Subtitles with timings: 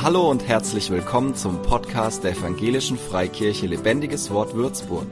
[0.00, 5.08] Hallo und herzlich willkommen zum Podcast der Evangelischen Freikirche Lebendiges Wort Würzburg.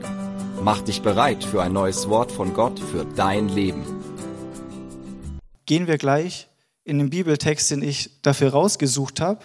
[0.63, 3.83] Mach dich bereit für ein neues Wort von Gott für dein Leben.
[5.65, 6.47] Gehen wir gleich
[6.85, 9.43] in den Bibeltext, den ich dafür rausgesucht habe.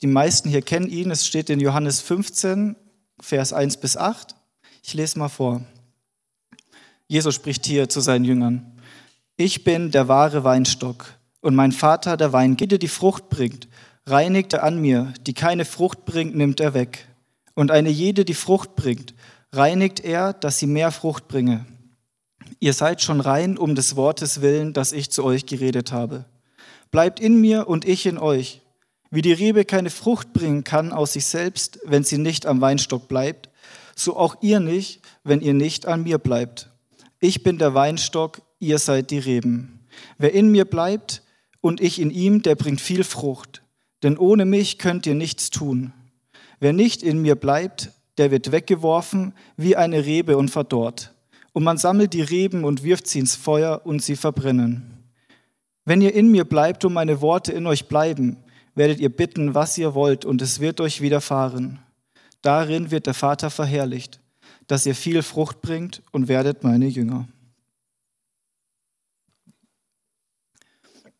[0.00, 1.10] Die meisten hier kennen ihn.
[1.10, 2.74] Es steht in Johannes 15,
[3.20, 4.34] Vers 1 bis 8.
[4.82, 5.60] Ich lese mal vor.
[7.08, 8.80] Jesus spricht hier zu seinen Jüngern.
[9.36, 11.12] Ich bin der wahre Weinstock
[11.42, 12.56] und mein Vater der Wein.
[12.56, 13.68] Die Frucht bringt,
[14.06, 17.06] reinigt er an mir, die keine Frucht bringt, nimmt er weg.
[17.54, 19.14] Und eine jede, die Frucht bringt,
[19.52, 21.66] reinigt er, dass sie mehr Frucht bringe.
[22.58, 26.24] Ihr seid schon rein um des Wortes willen, das ich zu euch geredet habe.
[26.90, 28.60] Bleibt in mir und ich in euch.
[29.10, 33.08] Wie die Rebe keine Frucht bringen kann aus sich selbst, wenn sie nicht am Weinstock
[33.08, 33.50] bleibt,
[33.94, 36.70] so auch ihr nicht, wenn ihr nicht an mir bleibt.
[37.20, 39.86] Ich bin der Weinstock, ihr seid die Reben.
[40.16, 41.22] Wer in mir bleibt
[41.60, 43.61] und ich in ihm, der bringt viel Frucht
[44.02, 45.92] denn ohne mich könnt ihr nichts tun.
[46.60, 51.14] Wer nicht in mir bleibt, der wird weggeworfen wie eine Rebe und verdorrt.
[51.52, 54.92] Und man sammelt die Reben und wirft sie ins Feuer und sie verbrennen.
[55.84, 58.36] Wenn ihr in mir bleibt und meine Worte in euch bleiben,
[58.74, 61.80] werdet ihr bitten, was ihr wollt, und es wird euch widerfahren.
[62.40, 64.20] Darin wird der Vater verherrlicht,
[64.66, 67.28] dass ihr viel Frucht bringt und werdet meine Jünger.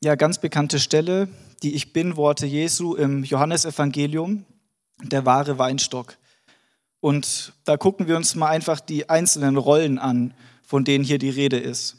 [0.02, 1.28] Ja, ganz bekannte Stelle,
[1.62, 4.44] die Ich Bin-Worte Jesu im Johannesevangelium,
[5.02, 6.16] der wahre Weinstock.
[7.00, 11.30] Und da gucken wir uns mal einfach die einzelnen Rollen an, von denen hier die
[11.30, 11.96] Rede ist.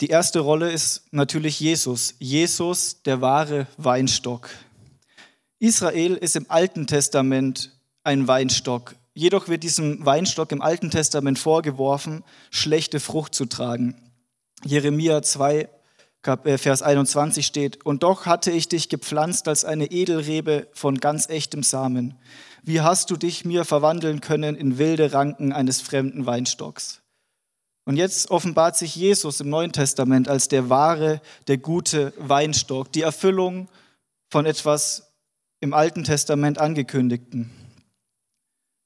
[0.00, 2.14] Die erste Rolle ist natürlich Jesus.
[2.18, 4.48] Jesus, der wahre Weinstock.
[5.58, 8.96] Israel ist im Alten Testament ein Weinstock.
[9.12, 13.94] Jedoch wird diesem Weinstock im Alten Testament vorgeworfen, schlechte Frucht zu tragen.
[14.64, 15.68] Jeremia 2, äh,
[16.22, 21.62] Vers 21 steht, und doch hatte ich dich gepflanzt als eine Edelrebe von ganz echtem
[21.62, 22.14] Samen.
[22.62, 27.00] Wie hast du dich mir verwandeln können in wilde Ranken eines fremden Weinstocks?
[27.86, 33.02] Und jetzt offenbart sich Jesus im Neuen Testament als der wahre, der gute Weinstock, die
[33.02, 33.68] Erfüllung
[34.28, 35.14] von etwas
[35.60, 37.50] im Alten Testament angekündigten.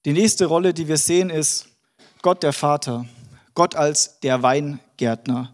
[0.05, 1.67] Die nächste Rolle, die wir sehen, ist
[2.23, 3.07] Gott der Vater,
[3.55, 5.53] Gott als der Weingärtner.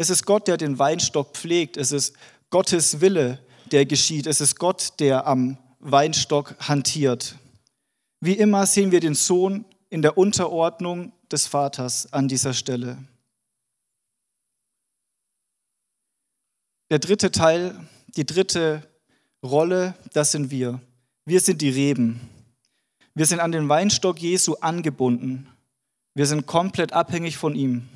[0.00, 1.76] Es ist Gott, der den Weinstock pflegt.
[1.76, 2.16] Es ist
[2.48, 3.38] Gottes Wille,
[3.70, 4.26] der geschieht.
[4.26, 7.36] Es ist Gott, der am Weinstock hantiert.
[8.18, 12.96] Wie immer sehen wir den Sohn in der Unterordnung des Vaters an dieser Stelle.
[16.88, 18.88] Der dritte Teil, die dritte
[19.44, 20.80] Rolle, das sind wir.
[21.26, 22.22] Wir sind die Reben.
[23.12, 25.46] Wir sind an den Weinstock Jesu angebunden.
[26.14, 27.86] Wir sind komplett abhängig von ihm.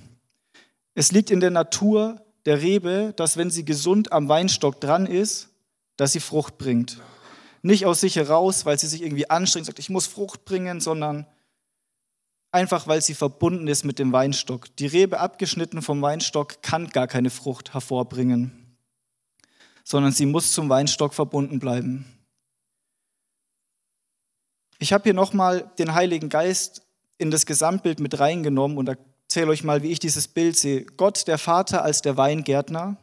[0.94, 5.50] Es liegt in der Natur der Rebe, dass wenn sie gesund am Weinstock dran ist,
[5.96, 7.00] dass sie Frucht bringt.
[7.62, 11.26] Nicht aus sich heraus, weil sie sich irgendwie anstrengt, sagt, ich muss Frucht bringen, sondern
[12.52, 14.74] einfach, weil sie verbunden ist mit dem Weinstock.
[14.76, 18.76] Die Rebe abgeschnitten vom Weinstock kann gar keine Frucht hervorbringen,
[19.82, 22.06] sondern sie muss zum Weinstock verbunden bleiben.
[24.78, 26.82] Ich habe hier nochmal den Heiligen Geist
[27.16, 28.94] in das Gesamtbild mit reingenommen und da
[29.34, 30.84] erzähle euch mal, wie ich dieses Bild sehe.
[30.96, 32.98] Gott, der Vater, als der Weingärtner,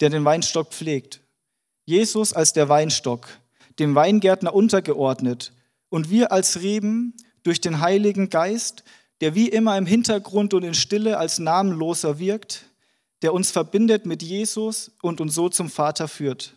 [0.00, 1.20] der den Weinstock pflegt.
[1.84, 3.28] Jesus als der Weinstock,
[3.78, 5.52] dem Weingärtner untergeordnet.
[5.88, 7.14] Und wir als Reben
[7.44, 8.82] durch den Heiligen Geist,
[9.20, 12.64] der wie immer im Hintergrund und in Stille als Namenloser wirkt,
[13.22, 16.56] der uns verbindet mit Jesus und uns so zum Vater führt.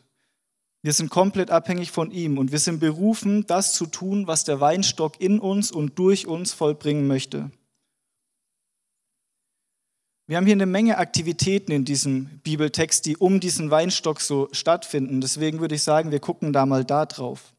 [0.82, 4.60] Wir sind komplett abhängig von ihm und wir sind berufen, das zu tun, was der
[4.60, 7.52] Weinstock in uns und durch uns vollbringen möchte.
[10.30, 15.22] Wir haben hier eine Menge Aktivitäten in diesem Bibeltext, die um diesen Weinstock so stattfinden.
[15.22, 17.52] Deswegen würde ich sagen, wir gucken da mal da drauf.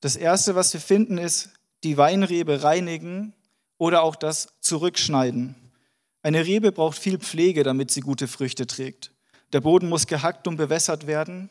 [0.00, 1.50] Das Erste, was wir finden, ist
[1.84, 3.34] die Weinrebe reinigen
[3.78, 5.54] oder auch das Zurückschneiden.
[6.24, 9.12] Eine Rebe braucht viel Pflege, damit sie gute Früchte trägt.
[9.52, 11.50] Der Boden muss gehackt und bewässert werden.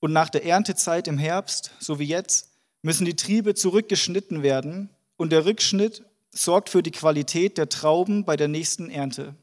[0.00, 2.50] Und nach der Erntezeit im Herbst, so wie jetzt,
[2.82, 4.90] müssen die Triebe zurückgeschnitten werden.
[5.16, 6.02] Und der Rückschnitt
[6.32, 9.34] sorgt für die Qualität der Trauben bei der nächsten Ernte.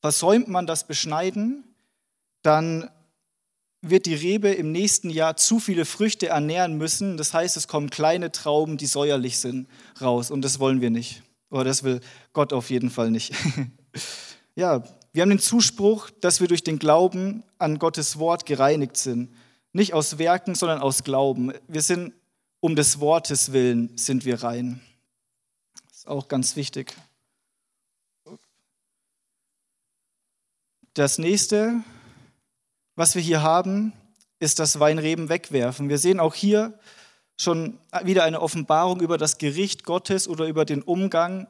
[0.00, 1.64] Versäumt man das Beschneiden,
[2.42, 2.90] dann
[3.82, 7.16] wird die Rebe im nächsten Jahr zu viele Früchte ernähren müssen.
[7.16, 9.68] Das heißt, es kommen kleine Trauben, die säuerlich sind,
[10.00, 10.30] raus.
[10.30, 11.22] Und das wollen wir nicht.
[11.50, 12.00] Oder das will
[12.32, 13.32] Gott auf jeden Fall nicht.
[14.56, 14.82] ja,
[15.12, 19.32] wir haben den Zuspruch, dass wir durch den Glauben an Gottes Wort gereinigt sind.
[19.72, 21.52] Nicht aus Werken, sondern aus Glauben.
[21.68, 22.12] Wir sind
[22.60, 24.80] um des Wortes willen sind wir rein
[26.08, 26.94] auch ganz wichtig.
[30.94, 31.82] Das nächste,
[32.94, 33.92] was wir hier haben,
[34.38, 35.88] ist das Weinreben wegwerfen.
[35.88, 36.78] Wir sehen auch hier
[37.38, 41.46] schon wieder eine Offenbarung über das Gericht Gottes oder über den Umgang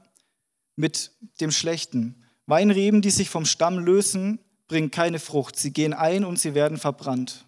[0.75, 2.25] mit dem Schlechten.
[2.47, 4.38] Weinreben, die sich vom Stamm lösen,
[4.69, 5.56] bringen keine Frucht.
[5.56, 7.47] Sie gehen ein und sie werden verbrannt.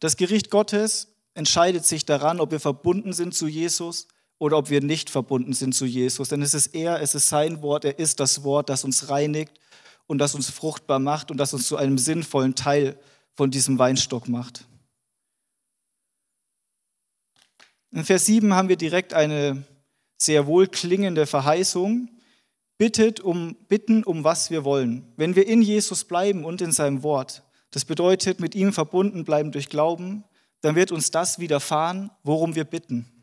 [0.00, 4.80] Das Gericht Gottes entscheidet sich daran, ob wir verbunden sind zu Jesus oder ob wir
[4.80, 6.28] nicht verbunden sind zu Jesus.
[6.28, 9.52] Denn es ist er, es ist sein Wort, er ist das Wort, das uns reinigt
[10.06, 12.98] und das uns fruchtbar macht und das uns zu einem sinnvollen Teil
[13.34, 14.66] von diesem Weinstock macht.
[17.92, 19.64] In Vers 7 haben wir direkt eine
[20.18, 22.10] sehr wohlklingende Verheißung.
[22.78, 25.10] Bittet um, bitten um was wir wollen.
[25.16, 29.50] Wenn wir in Jesus bleiben und in seinem Wort, das bedeutet mit ihm verbunden bleiben
[29.50, 30.24] durch Glauben,
[30.60, 33.15] dann wird uns das widerfahren, worum wir bitten.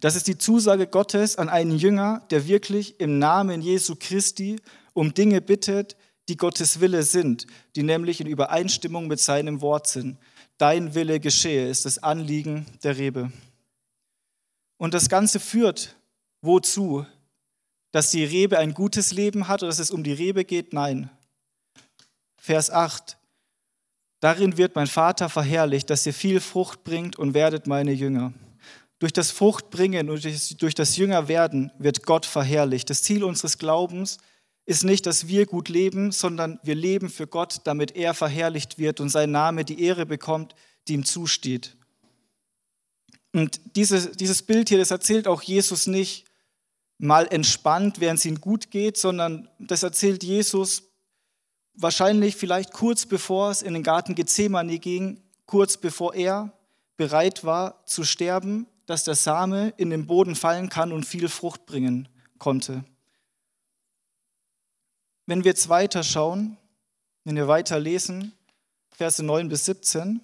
[0.00, 4.56] Das ist die Zusage Gottes an einen Jünger, der wirklich im Namen Jesu Christi
[4.94, 5.96] um Dinge bittet,
[6.28, 7.46] die Gottes Wille sind,
[7.76, 10.18] die nämlich in Übereinstimmung mit seinem Wort sind.
[10.58, 13.32] Dein Wille geschehe, ist das Anliegen der Rebe.
[14.78, 15.96] Und das Ganze führt
[16.42, 17.04] wozu?
[17.92, 20.72] Dass die Rebe ein gutes Leben hat oder dass es um die Rebe geht?
[20.72, 21.10] Nein.
[22.40, 23.18] Vers 8.
[24.20, 28.32] Darin wird mein Vater verherrlicht, dass ihr viel Frucht bringt und werdet meine Jünger.
[29.00, 30.24] Durch das Fruchtbringen und
[30.60, 32.88] durch das Jüngerwerden wird Gott verherrlicht.
[32.90, 34.18] Das Ziel unseres Glaubens
[34.66, 39.00] ist nicht, dass wir gut leben, sondern wir leben für Gott, damit er verherrlicht wird
[39.00, 40.54] und sein Name die Ehre bekommt,
[40.86, 41.76] die ihm zusteht.
[43.32, 46.26] Und dieses, dieses Bild hier, das erzählt auch Jesus nicht
[46.98, 50.84] mal entspannt, während es ihm gut geht, sondern das erzählt Jesus
[51.74, 56.52] wahrscheinlich vielleicht kurz bevor es in den Garten Gethsemane ging, kurz bevor er
[56.96, 61.64] bereit war zu sterben, dass der Same in den Boden fallen kann und viel Frucht
[61.64, 62.08] bringen
[62.38, 62.84] konnte.
[65.26, 66.56] Wenn wir jetzt weiter schauen,
[67.22, 68.32] wenn wir weiter lesen,
[68.90, 70.20] Verse 9 bis 17,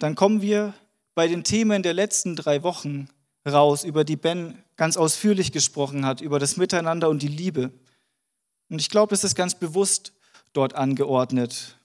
[0.00, 0.74] dann kommen wir
[1.14, 3.08] bei den Themen der letzten drei Wochen
[3.46, 7.70] raus, über die Ben ganz ausführlich gesprochen hat, über das Miteinander und die Liebe.
[8.68, 10.12] Und ich glaube, das ist ganz bewusst
[10.54, 11.78] dort angeordnet.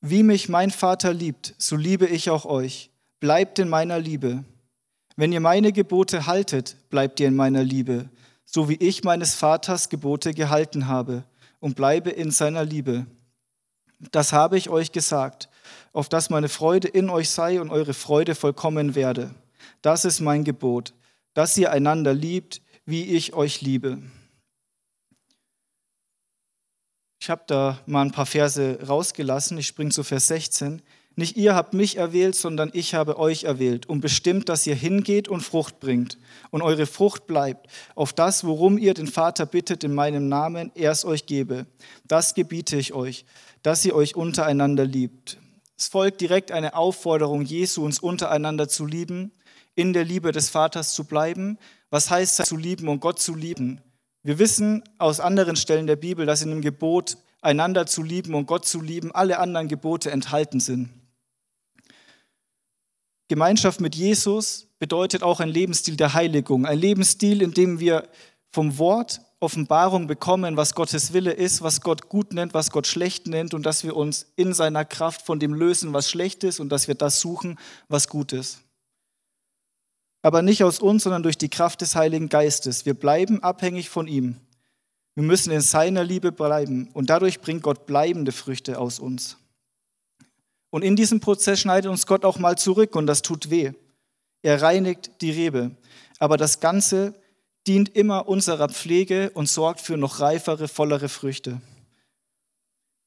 [0.00, 4.44] Wie mich mein Vater liebt, so liebe ich auch euch bleibt in meiner Liebe.
[5.16, 8.08] Wenn ihr meine Gebote haltet, bleibt ihr in meiner Liebe,
[8.44, 11.24] so wie ich meines Vaters Gebote gehalten habe
[11.60, 13.06] und bleibe in seiner Liebe.
[14.12, 15.48] Das habe ich euch gesagt,
[15.92, 19.34] auf dass meine Freude in euch sei und eure Freude vollkommen werde.
[19.82, 20.94] Das ist mein Gebot,
[21.34, 24.00] dass ihr einander liebt, wie ich euch liebe.
[27.20, 29.58] Ich habe da mal ein paar Verse rausgelassen.
[29.58, 30.80] Ich springe zu Vers 16.
[31.18, 35.26] Nicht ihr habt mich erwählt, sondern ich habe euch erwählt und bestimmt, dass ihr hingeht
[35.26, 36.16] und Frucht bringt
[36.50, 37.66] und eure Frucht bleibt,
[37.96, 41.66] auf das, worum ihr den Vater bittet in meinem Namen, er es euch gebe.
[42.06, 43.24] Das gebiete ich euch,
[43.64, 45.38] dass ihr euch untereinander liebt.
[45.76, 49.32] Es folgt direkt eine Aufforderung Jesu, uns untereinander zu lieben,
[49.74, 51.58] in der Liebe des Vaters zu bleiben.
[51.90, 53.80] Was heißt zu lieben und Gott zu lieben?
[54.22, 58.46] Wir wissen aus anderen Stellen der Bibel, dass in dem Gebot, einander zu lieben und
[58.46, 60.90] Gott zu lieben, alle anderen Gebote enthalten sind.
[63.28, 68.08] Gemeinschaft mit Jesus bedeutet auch ein Lebensstil der Heiligung, ein Lebensstil, in dem wir
[68.50, 73.28] vom Wort Offenbarung bekommen, was Gottes Wille ist, was Gott gut nennt, was Gott schlecht
[73.28, 76.70] nennt und dass wir uns in seiner Kraft von dem lösen, was schlecht ist und
[76.70, 77.58] dass wir das suchen,
[77.88, 78.60] was gut ist.
[80.22, 82.84] Aber nicht aus uns, sondern durch die Kraft des Heiligen Geistes.
[82.84, 84.36] Wir bleiben abhängig von ihm.
[85.14, 89.36] Wir müssen in seiner Liebe bleiben und dadurch bringt Gott bleibende Früchte aus uns.
[90.70, 93.72] Und in diesem Prozess schneidet uns Gott auch mal zurück und das tut weh.
[94.42, 95.76] Er reinigt die Rebe.
[96.18, 97.14] Aber das Ganze
[97.66, 101.60] dient immer unserer Pflege und sorgt für noch reifere, vollere Früchte.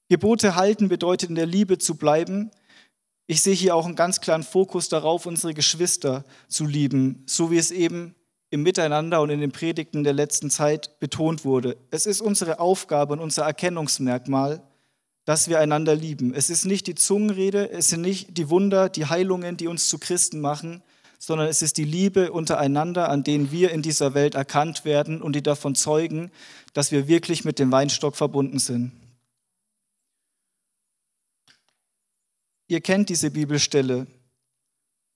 [0.10, 2.52] Gebote halten bedeutet in der Liebe zu bleiben.
[3.28, 7.58] Ich sehe hier auch einen ganz klaren Fokus darauf, unsere Geschwister zu lieben, so wie
[7.58, 8.16] es eben
[8.50, 11.78] im Miteinander und in den Predigten der letzten Zeit betont wurde.
[11.90, 14.62] Es ist unsere Aufgabe und unser Erkennungsmerkmal,
[15.26, 16.34] dass wir einander lieben.
[16.34, 20.00] Es ist nicht die Zungenrede, es sind nicht die Wunder, die Heilungen, die uns zu
[20.00, 20.82] Christen machen,
[21.20, 25.36] sondern es ist die Liebe untereinander, an denen wir in dieser Welt erkannt werden und
[25.36, 26.32] die davon zeugen,
[26.74, 28.92] dass wir wirklich mit dem Weinstock verbunden sind.
[32.68, 34.08] Ihr kennt diese Bibelstelle.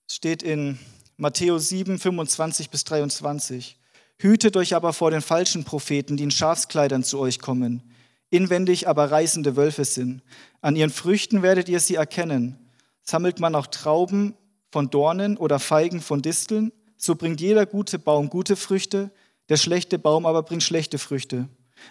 [0.07, 0.77] Es steht in
[1.17, 3.79] Matthäus 7, 25 bis 23.
[4.19, 7.81] Hütet euch aber vor den falschen Propheten, die in Schafskleidern zu euch kommen
[8.29, 10.21] inwendig aber reißende Wölfe sind.
[10.61, 12.57] An ihren Früchten werdet ihr sie erkennen.
[13.01, 14.35] Sammelt man auch Trauben
[14.71, 19.11] von Dornen oder Feigen von Disteln, so bringt jeder gute Baum gute Früchte,
[19.49, 21.47] der schlechte Baum aber bringt schlechte Früchte.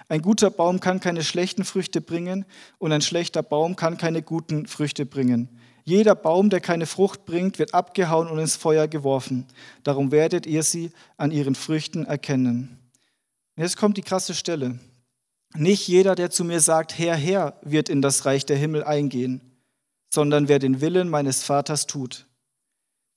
[0.08, 2.44] Ein guter Baum kann keine schlechten Früchte bringen
[2.78, 5.48] und ein schlechter Baum kann keine guten Früchte bringen.
[5.84, 9.46] Jeder Baum, der keine Frucht bringt, wird abgehauen und ins Feuer geworfen.
[9.82, 12.78] Darum werdet ihr sie an ihren Früchten erkennen.
[13.56, 14.78] Jetzt kommt die krasse Stelle.
[15.56, 19.40] Nicht jeder, der zu mir sagt, Herr, Herr, wird in das Reich der Himmel eingehen,
[20.12, 22.26] sondern wer den Willen meines Vaters tut.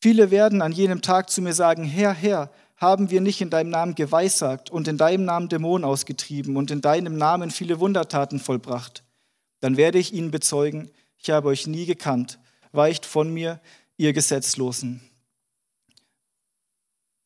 [0.02, 3.72] Viele werden an jenem Tag zu mir sagen, Herr, Herr, haben wir nicht in deinem
[3.72, 9.04] Namen geweissagt und in deinem Namen Dämonen ausgetrieben und in deinem Namen viele Wundertaten vollbracht?
[9.60, 12.38] Dann werde ich ihnen bezeugen, ich habe euch nie gekannt,
[12.72, 13.60] weicht von mir,
[13.98, 15.02] ihr Gesetzlosen.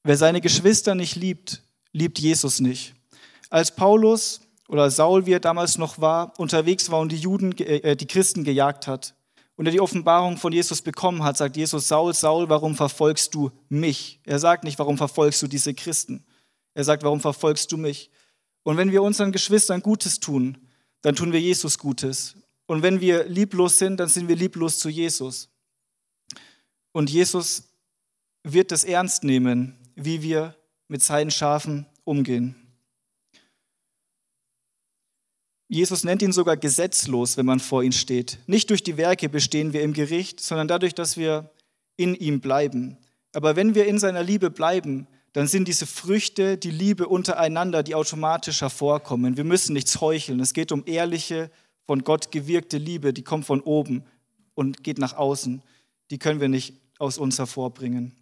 [0.03, 2.95] Wer seine Geschwister nicht liebt, liebt Jesus nicht.
[3.49, 4.39] Als Paulus
[4.71, 8.45] oder Saul, wie er damals noch war, unterwegs war und die Juden, äh, die Christen
[8.45, 9.15] gejagt hat
[9.57, 13.51] und er die Offenbarung von Jesus bekommen hat, sagt Jesus, Saul, Saul, warum verfolgst du
[13.67, 14.21] mich?
[14.23, 16.23] Er sagt nicht, warum verfolgst du diese Christen?
[16.73, 18.11] Er sagt, warum verfolgst du mich?
[18.63, 20.57] Und wenn wir unseren Geschwistern Gutes tun,
[21.01, 22.37] dann tun wir Jesus Gutes.
[22.65, 25.49] Und wenn wir lieblos sind, dann sind wir lieblos zu Jesus.
[26.93, 27.63] Und Jesus
[28.43, 30.55] wird es ernst nehmen, wie wir
[30.87, 32.55] mit seinen Schafen umgehen.
[35.73, 38.39] Jesus nennt ihn sogar gesetzlos, wenn man vor ihm steht.
[38.45, 41.49] Nicht durch die Werke bestehen wir im Gericht, sondern dadurch, dass wir
[41.95, 42.97] in ihm bleiben.
[43.31, 47.95] Aber wenn wir in seiner Liebe bleiben, dann sind diese Früchte die Liebe untereinander, die
[47.95, 49.37] automatisch hervorkommen.
[49.37, 50.41] Wir müssen nichts heucheln.
[50.41, 51.49] Es geht um ehrliche,
[51.85, 54.03] von Gott gewirkte Liebe, die kommt von oben
[54.55, 55.61] und geht nach außen.
[56.09, 58.13] Die können wir nicht aus uns hervorbringen.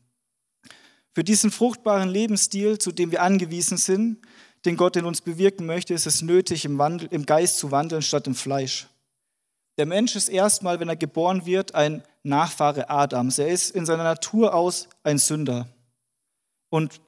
[1.16, 4.20] Für diesen fruchtbaren Lebensstil, zu dem wir angewiesen sind,
[4.66, 8.02] den Gott in uns bewirken möchte, ist es nötig, im, Wandel, im Geist zu wandeln
[8.02, 8.88] statt im Fleisch.
[9.78, 13.40] Der Mensch ist erstmal, wenn er geboren wird, ein Nachfahre Adams.
[13.40, 15.70] Er ist in seiner Natur aus ein Sünder.
[16.70, 17.00] Und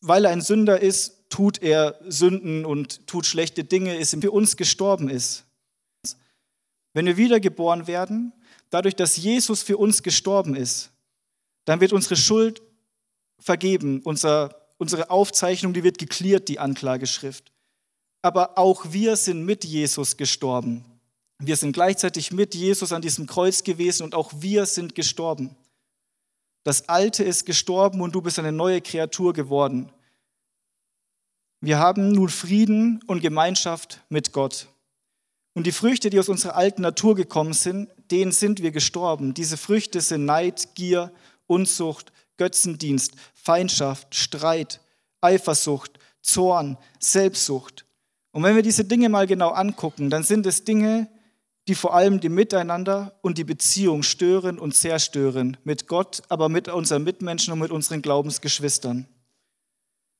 [0.00, 4.56] weil er ein Sünder ist, tut er Sünden und tut schlechte Dinge, ist für uns
[4.56, 5.44] gestorben ist.
[6.94, 8.32] Wenn wir wiedergeboren werden,
[8.70, 10.90] dadurch, dass Jesus für uns gestorben ist,
[11.64, 12.62] dann wird unsere Schuld
[13.38, 17.52] vergeben, unser unsere Aufzeichnung, die wird geklärt, die Anklageschrift.
[18.22, 20.84] Aber auch wir sind mit Jesus gestorben.
[21.40, 25.54] Wir sind gleichzeitig mit Jesus an diesem Kreuz gewesen und auch wir sind gestorben.
[26.64, 29.92] Das Alte ist gestorben und du bist eine neue Kreatur geworden.
[31.60, 34.68] Wir haben nun Frieden und Gemeinschaft mit Gott.
[35.54, 39.34] Und die Früchte, die aus unserer alten Natur gekommen sind, denen sind wir gestorben.
[39.34, 41.12] Diese Früchte sind Neid, Gier,
[41.46, 44.80] Unzucht, Götzendienst, Feindschaft, Streit,
[45.20, 47.84] Eifersucht, Zorn, Selbstsucht.
[48.32, 51.08] Und wenn wir diese Dinge mal genau angucken, dann sind es Dinge,
[51.68, 56.68] die vor allem die Miteinander und die Beziehung stören und zerstören mit Gott, aber mit
[56.68, 59.06] unseren Mitmenschen und mit unseren Glaubensgeschwistern.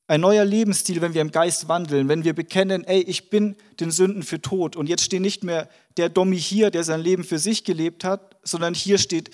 [0.09, 3.91] Ein neuer Lebensstil, wenn wir im Geist wandeln, wenn wir bekennen, ey, ich bin den
[3.91, 7.39] Sünden für tot und jetzt steht nicht mehr der Dommi hier, der sein Leben für
[7.39, 9.31] sich gelebt hat, sondern hier steht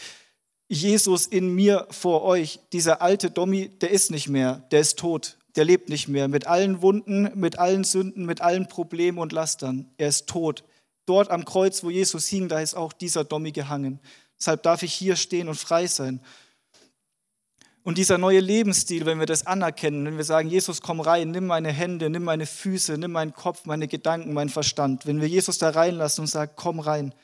[0.83, 5.37] Jesus in mir vor euch, dieser alte Dommi, der ist nicht mehr, der ist tot,
[5.57, 9.91] der lebt nicht mehr, mit allen Wunden, mit allen Sünden, mit allen Problemen und Lastern.
[9.99, 10.65] Er ist tot.
[11.07, 14.01] Dort am Kreuz, wo Jesus hing, da ist auch dieser Dommi gehangen.
[14.39, 16.21] Deshalb darf ich hier stehen und frei sein.
[17.83, 21.47] Und dieser neue Lebensstil, wenn wir das anerkennen, wenn wir sagen, Jesus, komm rein, nimm
[21.47, 25.59] meine Hände, nimm meine Füße, nimm meinen Kopf, meine Gedanken, meinen Verstand, wenn wir Jesus
[25.59, 27.15] da reinlassen und sagen, komm rein,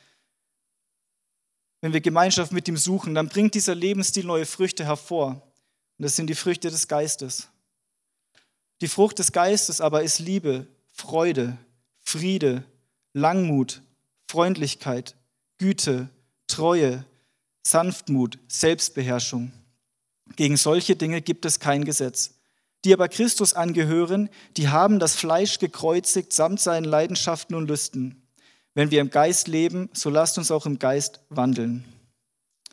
[1.80, 5.42] wenn wir Gemeinschaft mit ihm suchen, dann bringt dieser Lebensstil neue Früchte hervor.
[5.98, 7.48] Und das sind die Früchte des Geistes.
[8.80, 11.56] Die Frucht des Geistes aber ist Liebe, Freude,
[12.00, 12.64] Friede,
[13.12, 13.82] Langmut,
[14.30, 15.16] Freundlichkeit,
[15.58, 16.08] Güte,
[16.46, 17.04] Treue,
[17.66, 19.52] Sanftmut, Selbstbeherrschung.
[20.36, 22.34] Gegen solche Dinge gibt es kein Gesetz.
[22.84, 28.19] Die aber Christus angehören, die haben das Fleisch gekreuzigt samt seinen Leidenschaften und Lüsten.
[28.80, 31.84] Wenn wir im Geist leben, so lasst uns auch im Geist wandeln.
[32.64, 32.72] Ich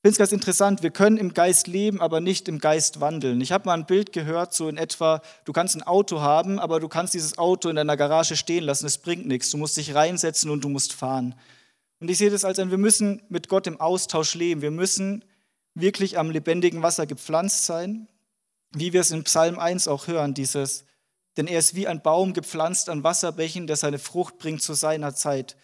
[0.00, 3.40] finde es ganz interessant, wir können im Geist leben, aber nicht im Geist wandeln.
[3.40, 6.78] Ich habe mal ein Bild gehört, so in etwa, du kannst ein Auto haben, aber
[6.78, 9.50] du kannst dieses Auto in deiner Garage stehen lassen, es bringt nichts.
[9.50, 11.34] Du musst dich reinsetzen und du musst fahren.
[11.98, 14.62] Und ich sehe das als ein, wir müssen mit Gott im Austausch leben.
[14.62, 15.24] Wir müssen
[15.74, 18.06] wirklich am lebendigen Wasser gepflanzt sein,
[18.70, 20.84] wie wir es in Psalm 1 auch hören, dieses
[21.36, 25.14] denn er ist wie ein Baum gepflanzt an Wasserbächen, der seine Frucht bringt zu seiner
[25.14, 25.56] Zeit.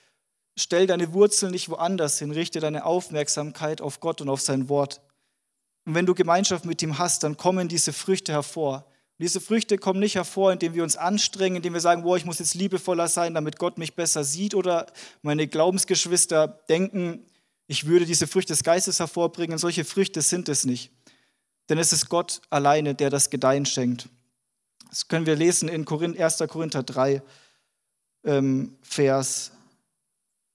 [0.57, 5.00] Stell deine Wurzeln nicht woanders hin, richte deine Aufmerksamkeit auf Gott und auf sein Wort.
[5.87, 8.85] Und wenn du Gemeinschaft mit ihm hast, dann kommen diese Früchte hervor.
[9.19, 12.25] Und diese Früchte kommen nicht hervor, indem wir uns anstrengen, indem wir sagen, boah, ich
[12.25, 14.87] muss jetzt liebevoller sein, damit Gott mich besser sieht oder
[15.23, 17.27] meine Glaubensgeschwister denken,
[17.67, 19.57] ich würde diese Früchte des Geistes hervorbringen.
[19.57, 20.91] Solche Früchte sind es nicht.
[21.69, 24.09] Denn es ist Gott alleine, der das Gedeihen schenkt.
[24.91, 26.39] Das können wir lesen in 1.
[26.49, 27.23] Korinther 3,
[28.25, 29.53] ähm, Vers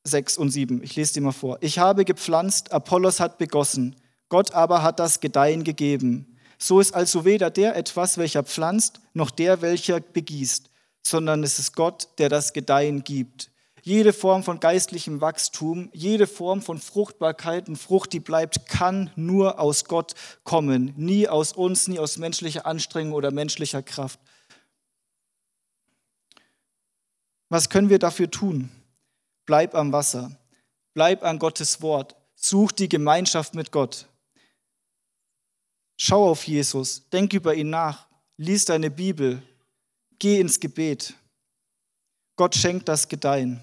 [0.03, 0.83] 6 und 7.
[0.83, 1.57] Ich lese die mal vor.
[1.61, 3.95] Ich habe gepflanzt, Apollos hat begossen,
[4.29, 6.37] Gott aber hat das Gedeihen gegeben.
[6.57, 10.69] So ist also weder der etwas, welcher pflanzt, noch der, welcher begießt,
[11.01, 13.49] sondern es ist Gott, der das Gedeihen gibt.
[13.87, 19.59] Jede Form von geistlichem Wachstum, jede Form von Fruchtbarkeit und Frucht, die bleibt, kann nur
[19.59, 20.91] aus Gott kommen.
[20.97, 24.19] Nie aus uns, nie aus menschlicher Anstrengung oder menschlicher Kraft.
[27.49, 28.71] Was können wir dafür tun?
[29.45, 30.35] Bleib am Wasser.
[30.95, 32.15] Bleib an Gottes Wort.
[32.33, 34.07] Such die Gemeinschaft mit Gott.
[35.95, 37.07] Schau auf Jesus.
[37.11, 38.07] Denk über ihn nach.
[38.37, 39.43] Lies deine Bibel.
[40.17, 41.13] Geh ins Gebet.
[42.35, 43.61] Gott schenkt das Gedeihen.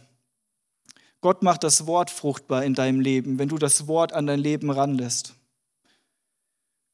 [1.23, 4.71] Gott macht das Wort fruchtbar in deinem Leben, wenn du das Wort an dein Leben
[4.71, 5.35] ranlässt.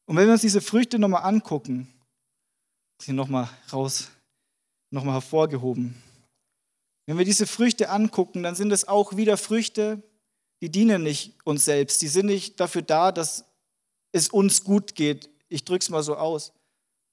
[0.05, 1.89] Und wenn wir uns diese Früchte nochmal angucken,
[3.01, 4.11] sie nochmal raus,
[4.91, 5.95] nochmal hervorgehoben.
[7.07, 10.03] Wenn wir diese Früchte angucken, dann sind es auch wieder Früchte,
[10.61, 12.03] die dienen nicht uns selbst.
[12.03, 13.47] Die sind nicht dafür da, dass
[14.13, 15.31] es uns gut geht.
[15.49, 16.53] Ich drücke es mal so aus.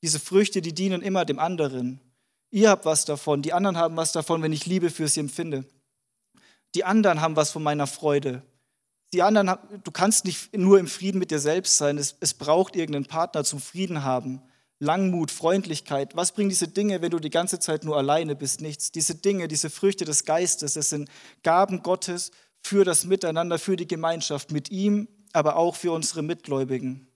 [0.02, 2.02] Diese Früchte, die dienen immer dem anderen.
[2.52, 5.64] Ihr habt was davon, die anderen haben was davon, wenn ich Liebe für sie empfinde.
[6.74, 8.42] Die anderen haben was von meiner Freude.
[9.14, 9.52] Die anderen,
[9.84, 11.98] du kannst nicht nur im Frieden mit dir selbst sein.
[11.98, 14.42] Es, es braucht irgendeinen Partner zum Frieden haben.
[14.80, 16.16] Langmut, Freundlichkeit.
[16.16, 18.62] Was bringen diese Dinge, wenn du die ganze Zeit nur alleine bist?
[18.62, 18.92] Nichts.
[18.92, 21.10] Diese Dinge, diese Früchte des Geistes, es sind
[21.44, 22.32] Gaben Gottes
[22.62, 27.08] für das Miteinander, für die Gemeinschaft mit ihm, aber auch für unsere Mitgläubigen.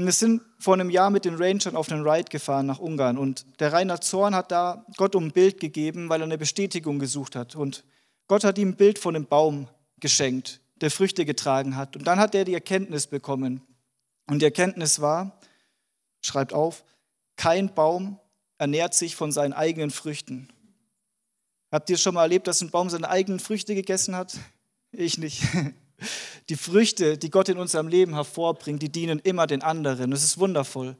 [0.00, 3.44] Wir sind vor einem Jahr mit den Rangern auf einen Ride gefahren nach Ungarn und
[3.58, 7.34] der Rainer Zorn hat da Gott um ein Bild gegeben, weil er eine Bestätigung gesucht
[7.34, 7.56] hat.
[7.56, 7.82] Und
[8.28, 9.66] Gott hat ihm ein Bild von einem Baum
[9.98, 11.96] geschenkt, der Früchte getragen hat.
[11.96, 13.60] Und dann hat er die Erkenntnis bekommen.
[14.28, 15.40] Und die Erkenntnis war,
[16.20, 16.84] schreibt auf,
[17.34, 18.20] kein Baum
[18.56, 20.48] ernährt sich von seinen eigenen Früchten.
[21.72, 24.38] Habt ihr schon mal erlebt, dass ein Baum seine eigenen Früchte gegessen hat?
[24.92, 25.42] Ich nicht.
[26.48, 30.10] Die Früchte, die Gott in unserem Leben hervorbringt, die dienen immer den anderen.
[30.10, 30.96] Das ist wundervoll.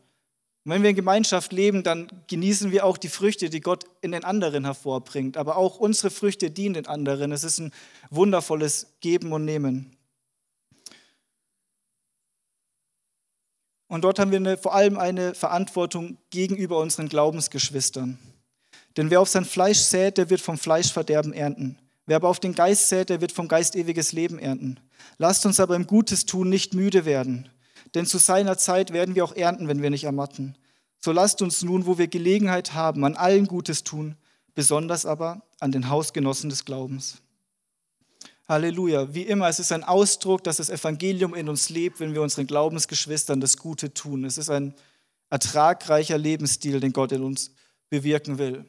[0.64, 4.12] Und wenn wir in Gemeinschaft leben, dann genießen wir auch die Früchte, die Gott in
[4.12, 5.38] den anderen hervorbringt.
[5.38, 7.32] Aber auch unsere Früchte dienen den anderen.
[7.32, 7.72] Es ist ein
[8.10, 9.96] wundervolles Geben und Nehmen.
[13.86, 18.18] Und dort haben wir eine, vor allem eine Verantwortung gegenüber unseren Glaubensgeschwistern.
[18.98, 21.78] Denn wer auf sein Fleisch sät, der wird vom Fleischverderben ernten.
[22.04, 24.78] Wer aber auf den Geist sät, der wird vom Geist ewiges Leben ernten.
[25.18, 27.48] Lasst uns aber im Gutes tun nicht müde werden,
[27.94, 30.56] denn zu seiner Zeit werden wir auch ernten, wenn wir nicht ermatten.
[31.00, 34.16] So lasst uns nun, wo wir Gelegenheit haben, an allen Gutes tun,
[34.54, 37.18] besonders aber an den Hausgenossen des Glaubens.
[38.48, 39.14] Halleluja.
[39.14, 42.46] Wie immer, es ist ein Ausdruck, dass das Evangelium in uns lebt, wenn wir unseren
[42.46, 44.24] Glaubensgeschwistern das Gute tun.
[44.24, 44.74] Es ist ein
[45.28, 47.52] ertragreicher Lebensstil, den Gott in uns
[47.90, 48.64] bewirken will.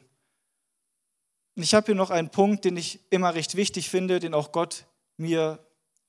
[1.54, 4.84] Ich habe hier noch einen Punkt, den ich immer recht wichtig finde, den auch Gott
[5.16, 5.58] mir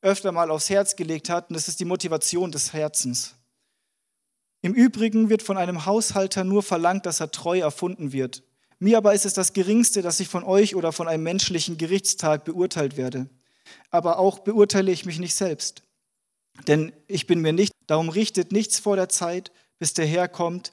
[0.01, 3.35] öfter mal aufs Herz gelegt hat, und das ist die Motivation des Herzens.
[4.61, 8.43] Im Übrigen wird von einem Haushalter nur verlangt, dass er treu erfunden wird.
[8.79, 12.45] Mir aber ist es das Geringste, dass ich von euch oder von einem menschlichen Gerichtstag
[12.45, 13.29] beurteilt werde
[13.89, 15.83] aber auch beurteile ich mich nicht selbst.
[16.67, 20.71] Denn ich bin mir nicht, darum richtet nichts vor der Zeit, bis der Herr kommt,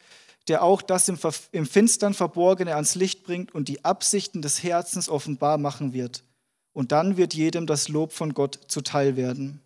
[0.48, 1.18] der auch das im,
[1.52, 6.24] im Finstern Verborgene ans Licht bringt und die Absichten des Herzens offenbar machen wird.
[6.72, 9.60] Und dann wird jedem das Lob von Gott zuteil werden.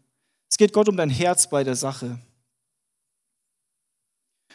[0.48, 2.18] Es geht Gott um dein Herz bei der Sache.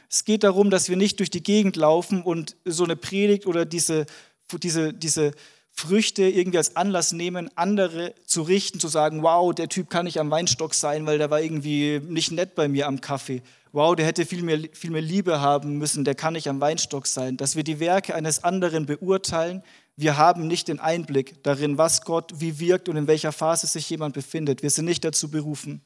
[0.10, 3.66] Es geht darum, dass wir nicht durch die Gegend laufen und so eine Predigt oder
[3.66, 4.06] diese,
[4.62, 5.34] diese, diese
[5.72, 10.20] Früchte irgendwie als Anlass nehmen, andere zu richten, zu sagen, wow, der Typ kann nicht
[10.20, 13.44] am Weinstock sein, weil der war irgendwie nicht nett bei mir am Kaffee.
[13.74, 17.06] Wow, der hätte viel mehr, viel mehr Liebe haben müssen, der kann nicht am Weinstock
[17.06, 17.38] sein.
[17.38, 19.62] Dass wir die Werke eines anderen beurteilen,
[19.98, 23.90] wir haben nicht den Einblick darin, was Gott wie wirkt und in welcher Phase sich
[23.90, 24.62] jemand befindet.
[24.62, 25.82] Wir sind nicht dazu berufen.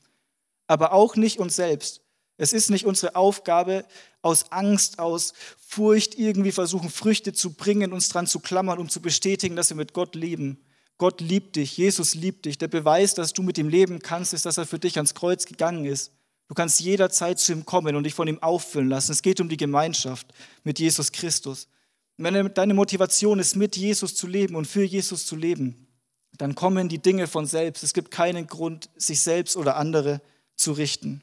[0.68, 2.02] Aber auch nicht uns selbst.
[2.38, 3.86] Es ist nicht unsere Aufgabe,
[4.22, 5.34] aus Angst, aus
[5.66, 9.78] Furcht irgendwie versuchen, Früchte zu bringen, uns dran zu klammern, um zu bestätigen, dass wir
[9.78, 10.60] mit Gott leben.
[10.98, 12.58] Gott liebt dich, Jesus liebt dich.
[12.58, 15.46] Der Beweis, dass du mit ihm leben kannst, ist, dass er für dich ans Kreuz
[15.46, 16.12] gegangen ist.
[16.50, 19.14] Du kannst jederzeit zu ihm kommen und dich von ihm auffüllen lassen.
[19.14, 20.28] Es geht um die Gemeinschaft
[20.66, 21.70] mit Jesus Christus.
[22.24, 25.88] Wenn deine Motivation ist, mit Jesus zu leben und für Jesus zu leben,
[26.38, 27.84] dann kommen die Dinge von selbst.
[27.84, 30.22] Es gibt keinen Grund, sich selbst oder andere
[30.56, 31.22] zu richten.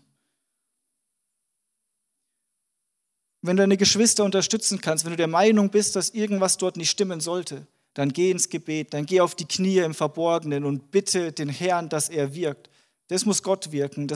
[3.42, 6.90] Wenn du deine Geschwister unterstützen kannst, wenn du der Meinung bist, dass irgendwas dort nicht
[6.90, 11.30] stimmen sollte, dann geh ins Gebet, dann geh auf die Knie im Verborgenen und bitte
[11.32, 12.70] den Herrn, dass er wirkt.
[13.06, 14.08] Das muss Gott wirken.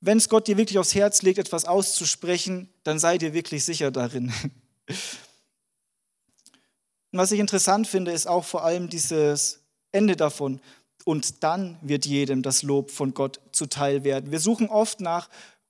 [0.00, 3.90] Wenn es Gott dir wirklich aufs Herz legt, etwas auszusprechen, dann sei dir wirklich sicher
[3.90, 4.30] darin.
[7.12, 9.60] Und was ich interessant finde, ist auch vor allem dieses
[9.92, 10.60] Ende davon.
[11.04, 14.30] Und dann wird jedem das Lob von Gott zuteil werden.
[14.30, 15.28] Wir suchen oft nach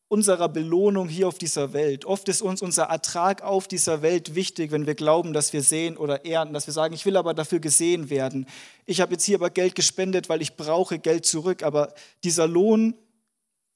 [0.09, 2.05] unserer Belohnung hier auf dieser Welt.
[2.05, 5.97] Oft ist uns unser Ertrag auf dieser Welt wichtig, wenn wir glauben, dass wir sehen
[5.97, 8.47] oder ernten, dass wir sagen, ich will aber dafür gesehen werden.
[8.87, 11.63] Ich habe jetzt hier aber Geld gespendet, weil ich brauche Geld zurück.
[11.63, 12.95] Aber dieser Lohn,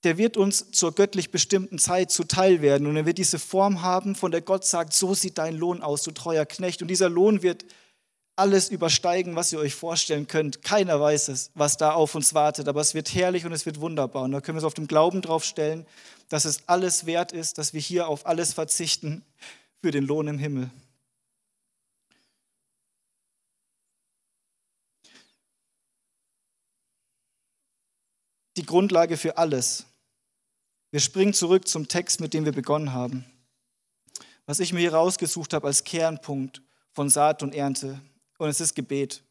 [0.05, 2.87] der wird uns zur göttlich bestimmten Zeit zuteil werden.
[2.87, 6.03] Und er wird diese Form haben, von der Gott sagt, so sieht dein Lohn aus,
[6.03, 6.83] du treuer Knecht.
[6.83, 7.65] Und dieser Lohn wird
[8.37, 10.63] alles übersteigen, was ihr euch vorstellen könnt.
[10.63, 13.81] Keiner weiß es, was da auf uns wartet, aber es wird herrlich und es wird
[13.81, 14.25] wunderbar.
[14.25, 15.87] Und da können wir es auf dem Glauben drauf stellen,
[16.29, 19.23] dass es alles wert ist, dass wir hier auf alles verzichten
[19.81, 20.71] für den Lohn im Himmel.
[28.57, 29.87] Die Grundlage für alles.
[30.95, 33.25] Wir springen zurück zum Text, mit dem wir begonnen haben.
[34.47, 38.01] Was ich mir hier rausgesucht habe als Kernpunkt von Saat und Ernte
[38.39, 39.25] und es ist Gebet.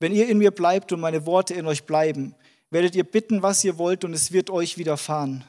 [0.00, 2.34] Wenn ihr in mir bleibt und meine Worte in euch bleiben,
[2.70, 5.44] werdet ihr bitten, was ihr wollt, und es wird euch widerfahren.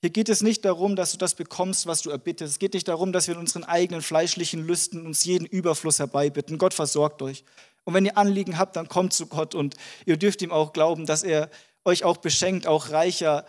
[0.00, 2.54] Hier geht es nicht darum, dass du das bekommst, was du erbittest.
[2.54, 6.58] Es geht nicht darum, dass wir in unseren eigenen fleischlichen Lüsten uns jeden Überfluss herbeibitten.
[6.58, 7.44] Gott versorgt euch.
[7.84, 11.06] Und wenn ihr Anliegen habt, dann kommt zu Gott und ihr dürft ihm auch glauben,
[11.06, 11.48] dass er
[11.84, 13.46] euch auch beschenkt, auch reicher,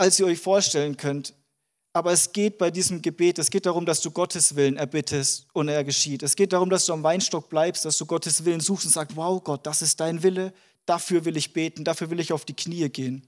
[0.00, 1.34] als ihr euch vorstellen könnt.
[1.92, 5.68] Aber es geht bei diesem Gebet, es geht darum, dass du Gottes Willen erbittest und
[5.68, 6.22] er geschieht.
[6.22, 9.16] Es geht darum, dass du am Weinstock bleibst, dass du Gottes Willen suchst und sagst,
[9.16, 10.54] wow Gott, das ist dein Wille,
[10.86, 13.26] dafür will ich beten, dafür will ich auf die Knie gehen.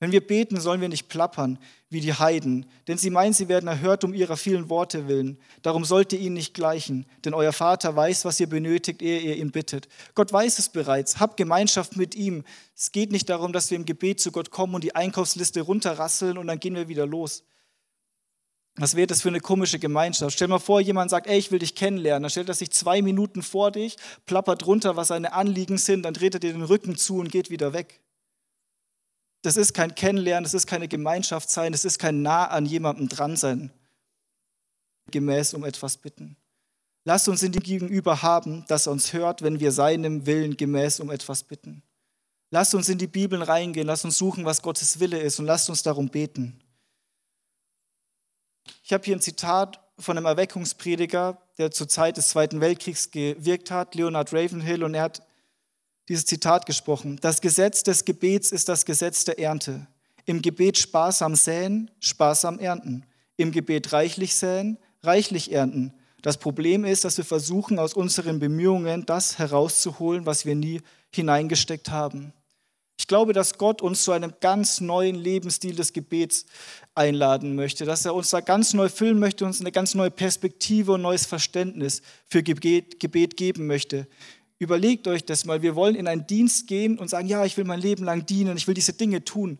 [0.00, 1.58] Wenn wir beten, sollen wir nicht plappern
[1.90, 5.38] wie die Heiden, denn sie meinen, sie werden erhört um ihrer vielen Worte willen.
[5.62, 9.36] Darum sollt ihr ihnen nicht gleichen, denn euer Vater weiß, was ihr benötigt, ehe ihr
[9.36, 9.88] ihn bittet.
[10.14, 12.44] Gott weiß es bereits, habt Gemeinschaft mit ihm.
[12.76, 16.38] Es geht nicht darum, dass wir im Gebet zu Gott kommen und die Einkaufsliste runterrasseln
[16.38, 17.42] und dann gehen wir wieder los.
[18.76, 20.34] Was wäre das für eine komische Gemeinschaft?
[20.34, 22.22] Stell mal vor, jemand sagt, ey, ich will dich kennenlernen.
[22.22, 26.14] Dann stellt er sich zwei Minuten vor dich, plappert runter, was seine Anliegen sind, dann
[26.14, 28.00] dreht er dir den Rücken zu und geht wieder weg.
[29.42, 33.08] Das ist kein Kennenlernen, das ist keine Gemeinschaft sein, das ist kein nah an jemandem
[33.08, 33.72] dran sein.
[35.10, 36.36] Gemäß um etwas bitten.
[37.04, 41.00] Lasst uns in dem Gegenüber haben, dass er uns hört, wenn wir seinem Willen gemäß
[41.00, 41.82] um etwas bitten.
[42.50, 45.70] Lasst uns in die Bibeln reingehen, lasst uns suchen, was Gottes Wille ist und lasst
[45.70, 46.60] uns darum beten.
[48.82, 53.70] Ich habe hier ein Zitat von einem Erweckungsprediger, der zur Zeit des Zweiten Weltkriegs gewirkt
[53.70, 55.22] hat, Leonard Ravenhill, und er hat
[56.08, 57.18] dieses Zitat gesprochen.
[57.20, 59.86] Das Gesetz des Gebets ist das Gesetz der Ernte.
[60.24, 63.04] Im Gebet sparsam säen, sparsam ernten.
[63.36, 65.92] Im Gebet reichlich säen, reichlich ernten.
[66.22, 70.80] Das Problem ist, dass wir versuchen, aus unseren Bemühungen das herauszuholen, was wir nie
[71.14, 72.32] hineingesteckt haben.
[73.00, 76.46] Ich glaube, dass Gott uns zu einem ganz neuen Lebensstil des Gebets
[76.96, 80.92] einladen möchte, dass er uns da ganz neu füllen möchte, uns eine ganz neue Perspektive
[80.92, 84.08] und neues Verständnis für Gebet, Gebet geben möchte.
[84.58, 87.64] Überlegt euch das mal, wir wollen in einen Dienst gehen und sagen, ja, ich will
[87.64, 89.58] mein Leben lang dienen, ich will diese Dinge tun.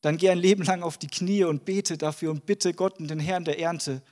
[0.00, 3.08] Dann geh ein Leben lang auf die Knie und bete dafür und bitte Gott und
[3.08, 4.02] den Herrn der Ernte.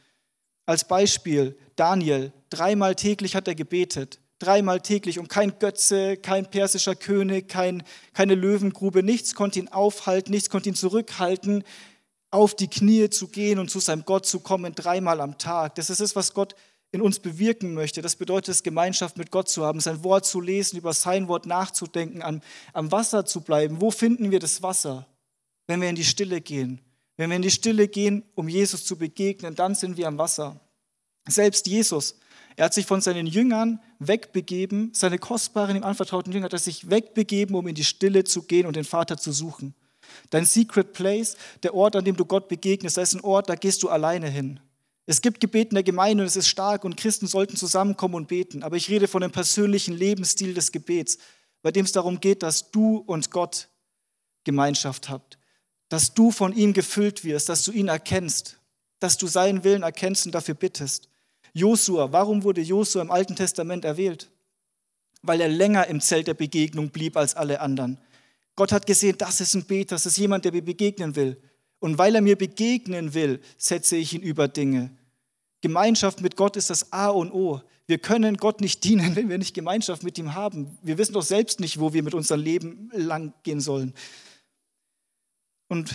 [0.67, 6.95] Als Beispiel, Daniel, dreimal täglich hat er gebetet dreimal täglich und kein Götze, kein persischer
[6.95, 11.65] König, kein, keine Löwengrube, nichts konnte ihn aufhalten, nichts konnte ihn zurückhalten,
[12.31, 15.75] auf die Knie zu gehen und zu seinem Gott zu kommen, dreimal am Tag.
[15.77, 16.55] Das ist es, was Gott
[16.91, 18.03] in uns bewirken möchte.
[18.03, 21.47] Das bedeutet es, Gemeinschaft mit Gott zu haben, sein Wort zu lesen, über sein Wort
[21.47, 22.41] nachzudenken, am,
[22.73, 23.81] am Wasser zu bleiben.
[23.81, 25.07] Wo finden wir das Wasser?
[25.67, 26.81] Wenn wir in die Stille gehen.
[27.17, 30.61] Wenn wir in die Stille gehen, um Jesus zu begegnen, dann sind wir am Wasser.
[31.27, 32.17] Selbst Jesus
[32.59, 36.91] er hat sich von seinen Jüngern wegbegeben, seine kostbaren, ihm anvertrauten Jünger, hat er sich
[36.91, 39.75] wegbegeben, um in die Stille zu gehen und den Vater zu suchen.
[40.31, 43.55] Dein Secret Place, der Ort, an dem du Gott begegnest, das ist ein Ort, da
[43.55, 44.59] gehst du alleine hin.
[45.11, 48.29] Es gibt Gebet in der Gemeinde und es ist stark und Christen sollten zusammenkommen und
[48.29, 48.63] beten.
[48.63, 51.17] Aber ich rede von dem persönlichen Lebensstil des Gebets,
[51.63, 53.71] bei dem es darum geht, dass du und Gott
[54.45, 55.39] Gemeinschaft habt,
[55.89, 58.59] dass du von ihm gefüllt wirst, dass du ihn erkennst,
[58.99, 61.09] dass du seinen Willen erkennst und dafür bittest.
[61.55, 64.29] Josua, warum wurde Josua im Alten Testament erwählt?
[65.23, 67.97] Weil er länger im Zelt der Begegnung blieb als alle anderen.
[68.57, 71.41] Gott hat gesehen, das ist ein Beter, das ist jemand, der mir begegnen will.
[71.79, 74.98] Und weil er mir begegnen will, setze ich ihn über Dinge.
[75.61, 77.61] Gemeinschaft mit Gott ist das A und O.
[77.87, 80.79] Wir können Gott nicht dienen, wenn wir nicht Gemeinschaft mit ihm haben.
[80.83, 83.95] Wir wissen doch selbst nicht, wo wir mit unserem Leben lang gehen sollen.
[85.69, 85.95] Und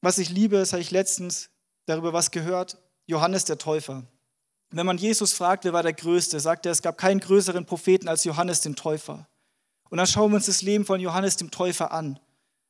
[0.00, 1.50] was ich liebe, das habe ich letztens
[1.86, 4.04] darüber was gehört, Johannes der Täufer.
[4.70, 8.08] Wenn man Jesus fragt, wer war der Größte, sagt er, es gab keinen größeren Propheten
[8.08, 9.28] als Johannes den Täufer.
[9.90, 12.18] Und dann schauen wir uns das Leben von Johannes dem Täufer an.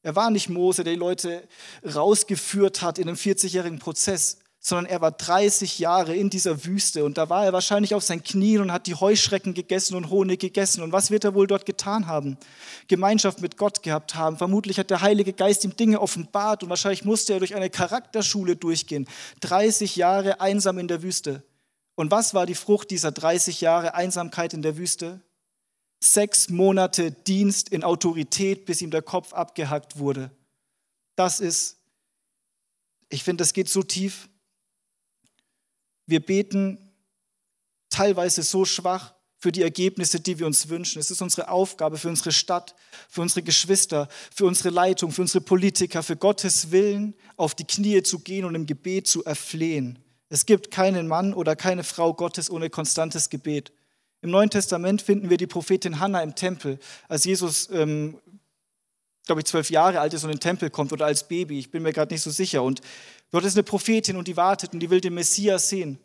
[0.03, 1.47] Er war nicht Mose, der die Leute
[1.85, 7.19] rausgeführt hat in einem 40-jährigen Prozess, sondern er war 30 Jahre in dieser Wüste und
[7.19, 10.85] da war er wahrscheinlich auf seinen Knien und hat die Heuschrecken gegessen und Honig gegessen.
[10.85, 12.39] Und was wird er wohl dort getan haben?
[12.87, 14.39] Gemeinschaft mit Gott gehabt haben.
[14.39, 18.55] Vermutlich hat der Heilige Geist ihm Dinge offenbart und wahrscheinlich musste er durch eine Charakterschule
[18.55, 19.09] durchgehen.
[19.41, 21.43] 30 Jahre einsam in der Wüste.
[21.97, 25.21] Und was war die Frucht dieser 30 Jahre Einsamkeit in der Wüste?
[25.99, 30.31] Sechs Monate Dienst in Autorität, bis ihm der Kopf abgehackt wurde.
[31.17, 31.79] Das ist,
[33.09, 34.29] ich finde, das geht so tief.
[36.13, 36.77] Wir beten
[37.89, 41.01] teilweise so schwach für die Ergebnisse, die wir uns wünschen.
[41.01, 42.75] Es ist unsere Aufgabe für unsere Stadt,
[43.09, 48.03] für unsere Geschwister, für unsere Leitung, für unsere Politiker, für Gottes Willen auf die Knie
[48.03, 50.01] zu gehen und im Gebet zu erflehen.
[50.29, 53.73] Es gibt keinen Mann oder keine Frau Gottes ohne konstantes Gebet.
[54.21, 58.19] Im Neuen Testament finden wir die Prophetin Hannah im Tempel, als Jesus, ähm,
[59.27, 61.59] glaube ich, zwölf Jahre alt ist und in den Tempel kommt oder als Baby.
[61.59, 62.63] Ich bin mir gerade nicht so sicher.
[62.63, 62.81] Und
[63.33, 65.99] Dort ist eine Prophetin und die wartet und die will den Messias sehen.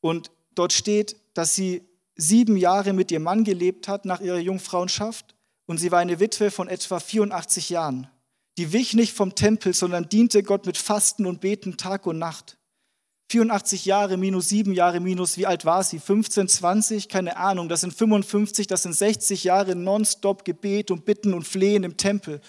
[0.00, 1.82] Und dort steht, dass sie
[2.14, 5.34] sieben Jahre mit ihrem Mann gelebt hat nach ihrer Jungfrauenschaft
[5.66, 8.08] und sie war eine Witwe von etwa 84 Jahren.
[8.56, 12.56] Die wich nicht vom Tempel, sondern diente Gott mit Fasten und Beten Tag und Nacht.
[13.30, 16.00] 84 Jahre minus sieben Jahre minus, wie alt war sie?
[16.00, 17.68] 15, 20, keine Ahnung.
[17.68, 22.40] Das sind 55, das sind 60 Jahre nonstop Gebet und Bitten und Flehen im Tempel.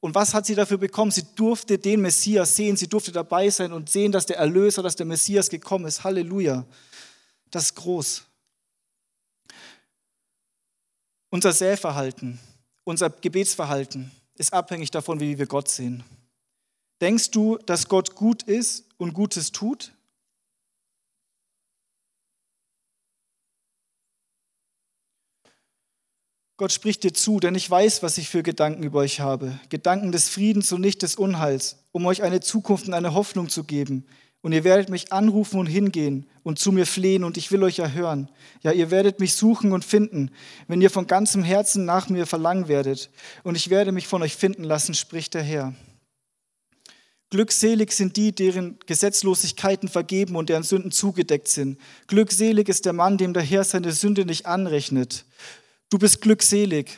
[0.00, 1.10] Und was hat sie dafür bekommen?
[1.10, 4.96] Sie durfte den Messias sehen, sie durfte dabei sein und sehen, dass der Erlöser, dass
[4.96, 6.04] der Messias gekommen ist.
[6.04, 6.64] Halleluja.
[7.50, 8.22] Das ist groß.
[11.28, 12.40] Unser Sählverhalten,
[12.84, 16.02] unser Gebetsverhalten ist abhängig davon, wie wir Gott sehen.
[17.02, 19.92] Denkst du, dass Gott gut ist und Gutes tut?
[26.60, 29.58] Gott spricht dir zu, denn ich weiß, was ich für Gedanken über euch habe.
[29.70, 33.64] Gedanken des Friedens und nicht des Unheils, um euch eine Zukunft und eine Hoffnung zu
[33.64, 34.04] geben.
[34.42, 37.78] Und ihr werdet mich anrufen und hingehen und zu mir flehen und ich will euch
[37.78, 38.28] erhören.
[38.62, 40.32] Ja, ihr werdet mich suchen und finden,
[40.68, 43.08] wenn ihr von ganzem Herzen nach mir verlangen werdet.
[43.42, 45.72] Und ich werde mich von euch finden lassen, spricht der Herr.
[47.30, 51.78] Glückselig sind die, deren Gesetzlosigkeiten vergeben und deren Sünden zugedeckt sind.
[52.06, 55.24] Glückselig ist der Mann, dem der Herr seine Sünde nicht anrechnet.
[55.90, 56.96] Du bist glückselig.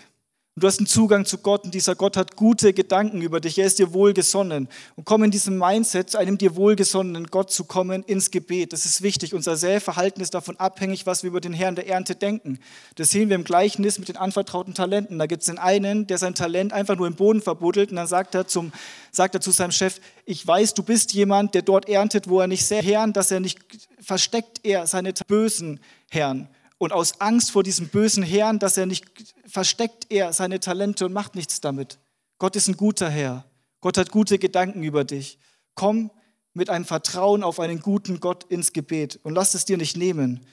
[0.55, 3.57] Du hast einen Zugang zu Gott und dieser Gott hat gute Gedanken über dich.
[3.57, 4.69] Er ist dir wohlgesonnen.
[4.97, 8.75] Und komm in diesem Mindset, zu einem dir wohlgesonnenen Gott zu kommen, ins Gebet.
[8.75, 9.33] Das ist wichtig.
[9.33, 12.59] Unser Selbstverhalten ist davon abhängig, was wir über den Herrn der Ernte denken.
[12.97, 15.19] Das sehen wir im Gleichnis mit den anvertrauten Talenten.
[15.19, 18.07] Da gibt es den einen, der sein Talent einfach nur im Boden verbuddelt und dann
[18.07, 18.73] sagt er, zum,
[19.11, 22.47] sagt er zu seinem Chef, ich weiß, du bist jemand, der dort erntet, wo er
[22.47, 23.59] nicht sehr Herrn, dass er nicht
[24.03, 26.51] versteckt er seine bösen Herren.
[26.83, 29.05] Und aus Angst vor diesem bösen Herrn, dass er nicht
[29.47, 32.01] versteckt er seine Talente und macht nichts damit.
[32.39, 33.45] Gott ist ein guter Herr.
[33.81, 35.39] Gott hat gute Gedanken über dich.
[35.77, 36.11] Komm
[36.55, 40.45] mit einem Vertrauen auf einen guten Gott ins Gebet und lass es dir nicht nehmen.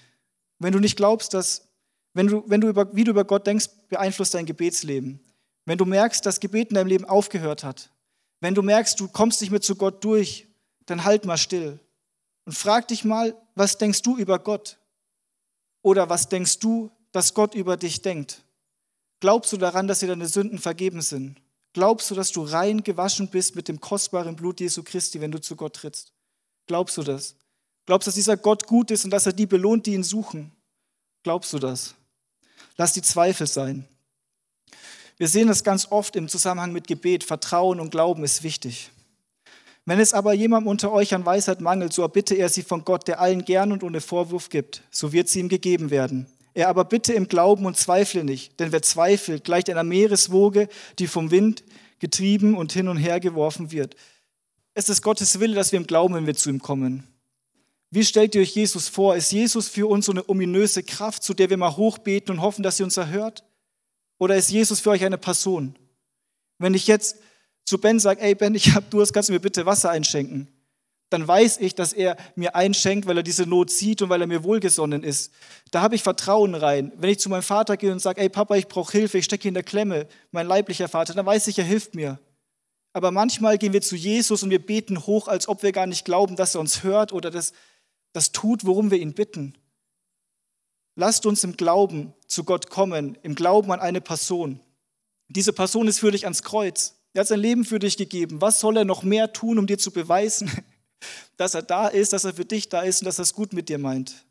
[0.60, 1.68] Wenn du nicht glaubst, dass,
[2.13, 5.20] wenn du, wenn du über, wie du über Gott denkst, beeinflusst dein Gebetsleben.
[5.65, 7.89] Wenn du merkst, dass Gebet in deinem Leben aufgehört hat,
[8.39, 10.48] wenn du merkst, du kommst nicht mehr zu Gott durch,
[10.86, 11.80] dann halt mal still
[12.46, 14.79] und frag dich mal, was denkst du über Gott?
[15.82, 18.42] Oder was denkst du, dass Gott über dich denkt?
[19.20, 21.42] Glaubst du daran, dass dir deine Sünden vergeben sind?
[21.74, 25.39] Glaubst du, dass du rein gewaschen bist mit dem kostbaren Blut Jesu Christi, wenn du
[25.39, 26.13] zu Gott trittst?
[26.68, 27.36] Glaubst du das?
[27.86, 30.52] Glaubst du, dass dieser Gott gut ist und dass er die belohnt, die ihn suchen?
[31.24, 31.96] Glaubst du das?
[32.78, 33.88] Lass die Zweifel sein.
[35.18, 37.24] Wir sehen das ganz oft im Zusammenhang mit Gebet.
[37.24, 38.89] Vertrauen und Glauben ist wichtig.
[39.89, 43.08] Wenn es aber jemandem unter euch an Weisheit mangelt, so erbitte er sie von Gott,
[43.08, 44.84] der allen gern und ohne Vorwurf gibt.
[44.91, 46.28] So wird sie ihm gegeben werden.
[46.54, 51.08] Er aber bitte im Glauben und zweifle nicht, denn wer zweifelt, gleicht einer Meereswoge, die
[51.08, 51.63] vom Wind
[51.97, 53.95] getrieben und hin und her geworfen wird.
[54.75, 57.08] Es ist Gottes Wille, dass wir im Glauben, wenn wir zu ihm kommen.
[57.89, 59.15] Wie stellt ihr euch Jesus vor?
[59.15, 62.62] Ist Jesus für uns so eine ominöse Kraft, zu der wir mal hochbeten und hoffen,
[62.62, 63.43] dass sie uns erhört?
[64.19, 65.75] Oder ist Jesus für euch eine Person?
[66.60, 67.15] Wenn ich jetzt
[67.65, 70.48] zu Ben sagt, ey Ben, ich hab Durst, kannst du mir bitte Wasser einschenken?
[71.10, 74.28] Dann weiß ich, dass er mir einschenkt, weil er diese Not sieht und weil er
[74.28, 75.32] mir wohlgesonnen ist.
[75.72, 76.91] Da habe ich Vertrauen rein.
[76.98, 79.48] Wenn ich zu meinem Vater gehe und sage, ey Papa, ich brauche Hilfe, ich stecke
[79.48, 82.19] in der Klemme, mein leiblicher Vater, dann weiß ich, er hilft mir.
[82.93, 86.06] Aber manchmal gehen wir zu Jesus und wir beten hoch, als ob wir gar nicht
[86.06, 87.54] glauben, dass er uns hört oder das,
[88.13, 89.56] das tut, worum wir ihn bitten.
[90.95, 94.60] Lasst uns im Glauben zu Gott kommen, im Glauben an eine Person.
[95.28, 96.99] Diese Person ist für dich ans Kreuz.
[97.13, 98.41] Er hat sein Leben für dich gegeben.
[98.41, 100.52] Was soll er noch mehr tun, um dir zu beweisen,
[101.38, 103.54] dass er da ist, dass er für dich da ist und dass er es gut
[103.54, 104.26] mit dir meint?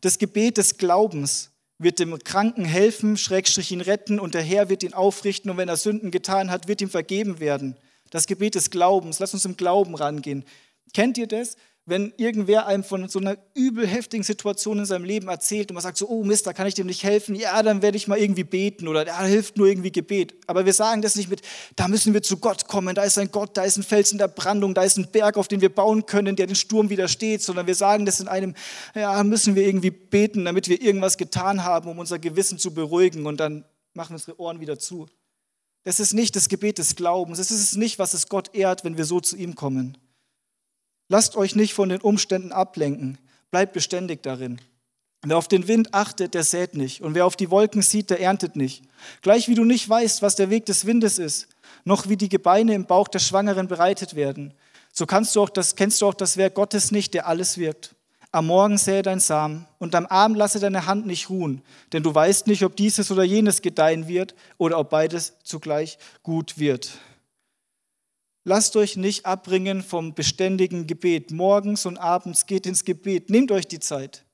[0.00, 4.82] Das Gebet des Glaubens wird dem Kranken helfen, Schrägstrich ihn retten und der Herr wird
[4.82, 7.76] ihn aufrichten und wenn er Sünden getan hat, wird ihm vergeben werden.
[8.10, 10.44] Das Gebet des Glaubens, lass uns im Glauben rangehen.
[10.92, 11.56] Kennt ihr das?
[11.84, 15.82] Wenn irgendwer einem von so einer übel heftigen Situation in seinem Leben erzählt und man
[15.82, 18.18] sagt so, oh Mist, da kann ich dem nicht helfen, ja, dann werde ich mal
[18.18, 20.34] irgendwie beten oder da hilft nur irgendwie Gebet.
[20.46, 21.42] Aber wir sagen das nicht mit,
[21.74, 24.18] da müssen wir zu Gott kommen, da ist ein Gott, da ist ein Fels in
[24.18, 27.42] der Brandung, da ist ein Berg, auf den wir bauen können, der den Sturm widersteht,
[27.42, 28.54] sondern wir sagen das in einem,
[28.94, 33.26] ja, müssen wir irgendwie beten, damit wir irgendwas getan haben, um unser Gewissen zu beruhigen
[33.26, 35.06] und dann machen unsere Ohren wieder zu.
[35.82, 38.96] Das ist nicht das Gebet des Glaubens, das ist nicht, was es Gott ehrt, wenn
[38.96, 39.98] wir so zu ihm kommen.
[41.12, 43.18] Lasst euch nicht von den Umständen ablenken.
[43.50, 44.62] Bleibt beständig darin.
[45.20, 47.02] Wer auf den Wind achtet, der sät nicht.
[47.02, 48.82] Und wer auf die Wolken sieht, der erntet nicht.
[49.20, 51.48] Gleich wie du nicht weißt, was der Weg des Windes ist,
[51.84, 54.54] noch wie die Gebeine im Bauch der Schwangeren bereitet werden,
[54.90, 57.94] so kannst du auch das, kennst du auch das Werk Gottes nicht, der alles wirkt.
[58.30, 61.60] Am Morgen sähe dein Samen und am Abend lasse deine Hand nicht ruhen,
[61.92, 66.58] denn du weißt nicht, ob dieses oder jenes gedeihen wird oder ob beides zugleich gut
[66.58, 66.92] wird.
[68.44, 71.30] Lasst euch nicht abbringen vom beständigen Gebet.
[71.30, 73.30] Morgens und abends geht ins Gebet.
[73.30, 74.24] Nehmt euch die Zeit.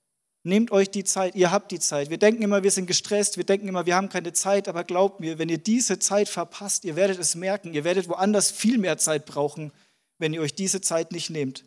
[0.45, 1.35] Nehmt euch die Zeit.
[1.35, 2.09] Ihr habt die Zeit.
[2.09, 3.37] Wir denken immer, wir sind gestresst.
[3.37, 4.67] Wir denken immer, wir haben keine Zeit.
[4.67, 7.75] Aber glaubt mir, wenn ihr diese Zeit verpasst, ihr werdet es merken.
[7.75, 9.73] Ihr werdet woanders viel mehr Zeit brauchen,
[10.19, 11.65] wenn ihr euch diese Zeit nicht nehmt.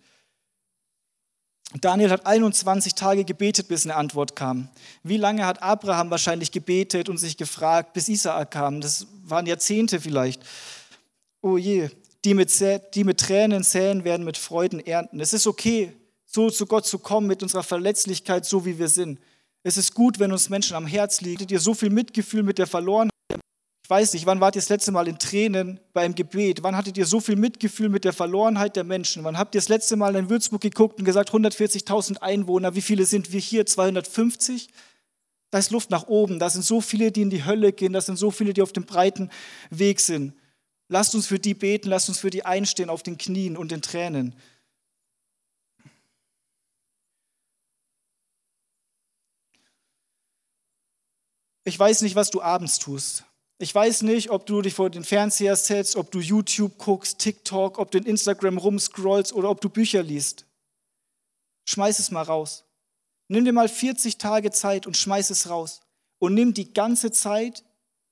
[1.80, 4.67] Daniel hat 21 Tage gebetet, bis eine Antwort kam.
[5.04, 8.82] Wie lange hat Abraham wahrscheinlich gebetet und sich gefragt, bis Isaak kam?
[8.82, 10.41] Das waren Jahrzehnte vielleicht.
[11.41, 11.89] Oh je,
[12.23, 12.51] die mit,
[12.93, 15.19] die mit Tränen säen, werden mit Freuden ernten.
[15.19, 15.93] Es ist okay,
[16.25, 19.19] so zu Gott zu kommen mit unserer Verletzlichkeit, so wie wir sind.
[19.63, 21.47] Es ist gut, wenn uns Menschen am Herz liegen.
[21.49, 23.12] Ihr so viel Mitgefühl mit der Verlorenheit.
[23.84, 26.63] Ich weiß nicht, wann wart ihr das letzte Mal in Tränen beim Gebet?
[26.63, 29.23] Wann hattet ihr so viel Mitgefühl mit der Verlorenheit der Menschen?
[29.23, 33.05] Wann habt ihr das letzte Mal in Würzburg geguckt und gesagt, 140.000 Einwohner, wie viele
[33.05, 33.65] sind wir hier?
[33.65, 34.69] 250?
[35.51, 36.39] Da ist Luft nach oben.
[36.39, 37.91] Da sind so viele, die in die Hölle gehen.
[37.91, 39.29] Da sind so viele, die auf dem breiten
[39.69, 40.34] Weg sind.
[40.91, 43.82] Lasst uns für die beten, lasst uns für die einstehen auf den Knien und den
[43.82, 44.36] Tränen.
[51.63, 53.23] Ich weiß nicht, was du abends tust.
[53.58, 57.80] Ich weiß nicht, ob du dich vor den Fernseher setzt, ob du YouTube guckst, TikTok,
[57.80, 60.45] ob du in Instagram rumscrollst oder ob du Bücher liest.
[61.69, 62.65] Schmeiß es mal raus.
[63.30, 65.80] Nimm dir mal 40 Tage Zeit und schmeiß es raus.
[66.19, 67.63] Und nimm die ganze Zeit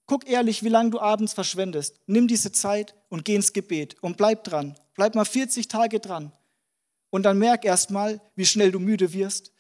[0.10, 2.00] Guck ehrlich, wie lange du abends verschwendest.
[2.08, 4.76] Nimm diese Zeit und geh ins Gebet und bleib dran.
[4.96, 6.32] Bleib mal 40 Tage dran.
[7.12, 9.52] Und dann merk erst mal, wie schnell du müde wirst.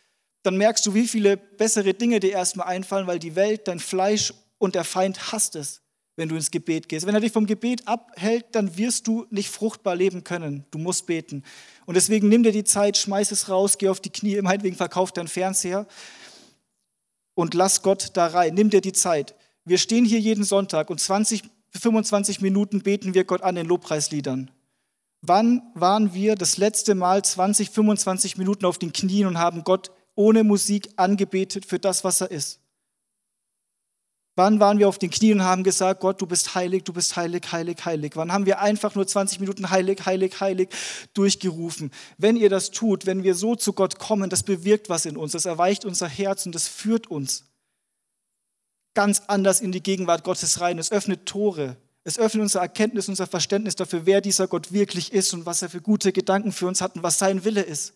[0.41, 4.33] Dann merkst du, wie viele bessere Dinge dir erstmal einfallen, weil die Welt, dein Fleisch
[4.57, 5.83] und der Feind hasst es,
[6.15, 7.05] wenn du ins Gebet gehst.
[7.05, 10.65] Wenn er dich vom Gebet abhält, dann wirst du nicht fruchtbar leben können.
[10.71, 11.43] Du musst beten.
[11.85, 15.11] Und deswegen nimm dir die Zeit, schmeiß es raus, geh auf die Knie, meinetwegen verkauf
[15.11, 15.85] deinen Fernseher
[17.35, 18.55] und lass Gott da rein.
[18.55, 19.35] Nimm dir die Zeit.
[19.65, 24.51] Wir stehen hier jeden Sonntag und 20, 25 Minuten beten wir Gott an den Lobpreisliedern.
[25.21, 29.91] Wann waren wir das letzte Mal 20, 25 Minuten auf den Knien und haben Gott
[30.15, 32.59] ohne Musik angebetet für das, was er ist?
[34.35, 37.17] Wann waren wir auf den Knien und haben gesagt, Gott, du bist heilig, du bist
[37.17, 38.13] heilig, heilig, heilig?
[38.15, 40.69] Wann haben wir einfach nur 20 Minuten heilig, heilig, heilig
[41.13, 41.91] durchgerufen?
[42.17, 45.33] Wenn ihr das tut, wenn wir so zu Gott kommen, das bewirkt was in uns,
[45.33, 47.48] das erweicht unser Herz und das führt uns
[48.99, 50.77] ganz anders in die Gegenwart Gottes rein.
[50.77, 51.77] Es öffnet Tore.
[52.03, 55.69] Es öffnet unser Erkenntnis, unser Verständnis dafür, wer dieser Gott wirklich ist und was er
[55.69, 57.93] für gute Gedanken für uns hat und was sein Wille ist.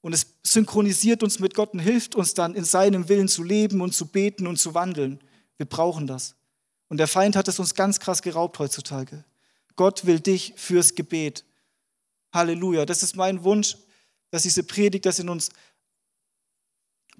[0.00, 3.82] Und es synchronisiert uns mit Gott und hilft uns dann, in seinem Willen zu leben
[3.82, 5.20] und zu beten und zu wandeln.
[5.58, 6.34] Wir brauchen das.
[6.88, 9.24] Und der Feind hat es uns ganz krass geraubt heutzutage.
[9.76, 11.44] Gott will dich fürs Gebet.
[12.32, 12.86] Halleluja.
[12.86, 13.76] Das ist mein Wunsch,
[14.30, 15.50] dass diese Predigt das in uns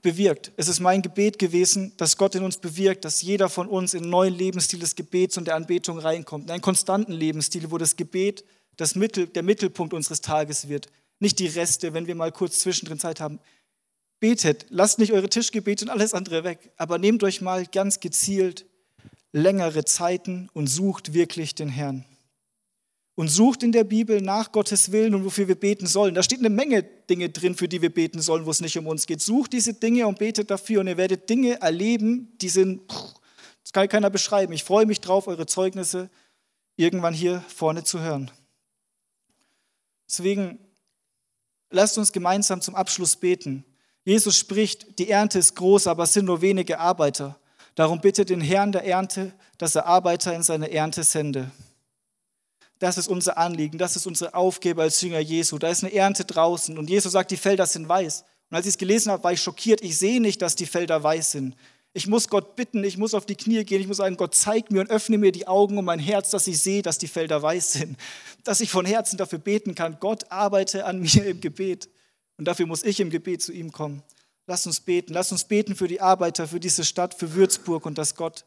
[0.02, 0.52] bewirkt.
[0.56, 4.02] Es ist mein Gebet gewesen, dass Gott in uns bewirkt, dass jeder von uns in
[4.02, 6.44] einen neuen Lebensstil des Gebets und der Anbetung reinkommt.
[6.44, 8.44] In einen konstanten Lebensstil, wo das Gebet
[8.76, 10.88] das Mittel, der Mittelpunkt unseres Tages wird.
[11.18, 13.40] Nicht die Reste, wenn wir mal kurz zwischendrin Zeit haben.
[14.20, 18.66] Betet, lasst nicht eure Tischgebete und alles andere weg, aber nehmt euch mal ganz gezielt
[19.32, 22.04] längere Zeiten und sucht wirklich den Herrn
[23.18, 26.14] und sucht in der Bibel nach Gottes Willen und wofür wir beten sollen.
[26.14, 28.86] Da steht eine Menge Dinge drin, für die wir beten sollen, wo es nicht um
[28.86, 29.20] uns geht.
[29.20, 32.80] Sucht diese Dinge und betet dafür und ihr werdet Dinge erleben, die sind,
[33.64, 34.52] das kann keiner beschreiben.
[34.52, 36.10] Ich freue mich drauf, eure Zeugnisse
[36.76, 38.30] irgendwann hier vorne zu hören.
[40.08, 40.60] Deswegen
[41.70, 43.64] lasst uns gemeinsam zum Abschluss beten.
[44.04, 47.36] Jesus spricht, die Ernte ist groß, aber es sind nur wenige Arbeiter.
[47.74, 51.50] Darum bittet den Herrn der Ernte, dass er Arbeiter in seine Ernte sende.
[52.78, 55.58] Das ist unser Anliegen, das ist unsere Aufgabe als Jünger Jesu.
[55.58, 58.24] Da ist eine Ernte draußen und Jesus sagt, die Felder sind weiß.
[58.50, 59.82] Und als ich es gelesen habe, war ich schockiert.
[59.82, 61.56] Ich sehe nicht, dass die Felder weiß sind.
[61.92, 64.70] Ich muss Gott bitten, ich muss auf die Knie gehen, ich muss sagen, Gott zeig
[64.70, 67.42] mir und öffne mir die Augen und mein Herz, dass ich sehe, dass die Felder
[67.42, 67.96] weiß sind,
[68.44, 69.96] dass ich von Herzen dafür beten kann.
[69.98, 71.88] Gott arbeite an mir im Gebet
[72.36, 74.02] und dafür muss ich im Gebet zu ihm kommen.
[74.46, 77.98] Lass uns beten, lass uns beten für die Arbeiter, für diese Stadt, für Würzburg und
[77.98, 78.44] dass Gott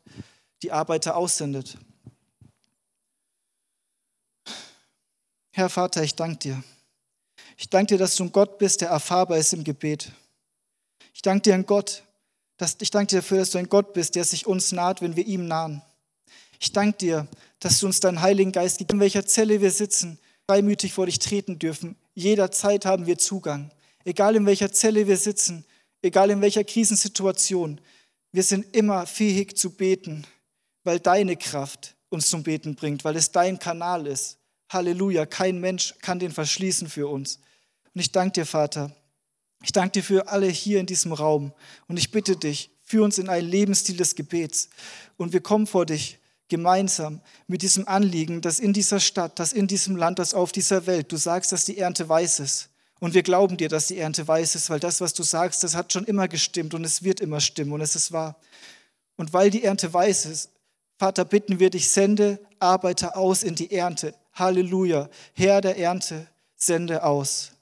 [0.64, 1.78] die Arbeiter aussendet.
[5.52, 6.64] Herr Vater, ich danke dir.
[7.58, 10.12] Ich danke dir, dass du ein Gott bist, der erfahrbar ist im Gebet.
[11.14, 12.04] Ich danke dir, ein Gott,
[12.58, 15.16] dass, ich danke dir dafür, dass du ein Gott bist, der sich uns naht, wenn
[15.16, 15.82] wir ihm nahen.
[16.60, 17.28] Ich danke dir,
[17.60, 21.20] dass du uns deinen Heiligen Geist gibst, in welcher Zelle wir sitzen, freimütig vor dich
[21.20, 21.96] treten dürfen.
[22.14, 23.72] Jederzeit haben wir Zugang.
[24.06, 25.66] Egal in welcher Zelle wir sitzen,
[26.02, 27.82] egal in welcher Krisensituation,
[28.32, 30.26] wir sind immer fähig zu beten,
[30.84, 34.38] weil deine Kraft uns zum Beten bringt, weil es dein Kanal ist.
[34.72, 37.40] Halleluja, kein Mensch kann den verschließen für uns.
[37.94, 38.96] Und ich danke dir, Vater,
[39.64, 41.54] ich danke dir für alle hier in diesem Raum
[41.88, 44.70] und ich bitte dich, führ uns in einen Lebensstil des Gebets
[45.18, 49.68] und wir kommen vor dich gemeinsam mit diesem Anliegen, dass in dieser Stadt, dass in
[49.68, 52.70] diesem Land, dass auf dieser Welt, du sagst, dass die Ernte weiß ist.
[53.00, 55.76] Und wir glauben dir, dass die Ernte weiß ist, weil das, was du sagst, das
[55.76, 58.40] hat schon immer gestimmt und es wird immer stimmen und es ist wahr.
[59.16, 60.52] Und weil die Ernte weiß ist,
[61.00, 64.14] Vater, bitten wir dich, sende Arbeiter aus in die Ernte.
[64.42, 65.08] Halleluja.
[65.34, 66.28] Herr der Ernte,
[66.58, 67.54] sende aus.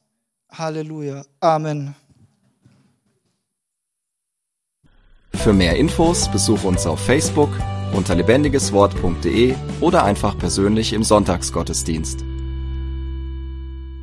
[0.52, 1.24] Halleluja.
[1.40, 1.94] Amen.
[5.36, 7.50] Für mehr Infos besuche uns auf Facebook
[7.94, 12.26] unter lebendigeswort.de oder einfach persönlich im Sonntagsgottesdienst.